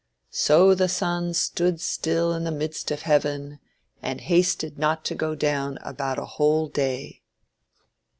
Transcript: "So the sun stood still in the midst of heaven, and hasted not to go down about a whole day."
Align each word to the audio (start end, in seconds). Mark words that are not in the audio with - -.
"So 0.31 0.73
the 0.73 0.89
sun 0.89 1.35
stood 1.35 1.79
still 1.79 2.33
in 2.33 2.43
the 2.43 2.49
midst 2.49 2.89
of 2.89 3.03
heaven, 3.03 3.59
and 4.01 4.19
hasted 4.19 4.79
not 4.79 5.05
to 5.05 5.13
go 5.13 5.35
down 5.35 5.77
about 5.83 6.17
a 6.17 6.25
whole 6.25 6.67
day." 6.69 7.21